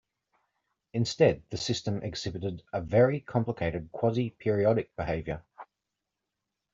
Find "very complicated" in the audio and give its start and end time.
2.81-3.91